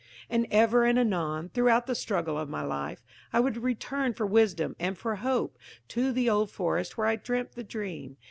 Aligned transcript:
And 0.31 0.47
ever 0.49 0.83
and 0.83 0.97
anon, 0.97 1.49
throughout 1.49 1.85
the 1.85 1.93
struggle 1.93 2.35
of 2.35 2.49
my 2.49 2.63
life, 2.63 3.03
I 3.31 3.39
would 3.39 3.57
return 3.57 4.13
for 4.15 4.25
wisdom 4.25 4.75
and 4.79 4.97
for 4.97 5.17
hope 5.17 5.59
to 5.89 6.11
the 6.11 6.27
old 6.27 6.49
forest 6.49 6.97
where 6.97 7.05
I 7.05 7.17
dreamt 7.17 7.51
the 7.51 7.63
dream. 7.63 8.17